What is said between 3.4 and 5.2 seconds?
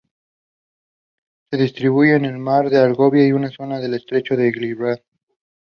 zona del estrecho de Gibraltar.